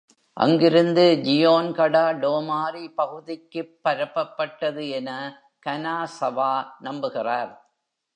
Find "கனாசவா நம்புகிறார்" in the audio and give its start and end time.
5.65-7.53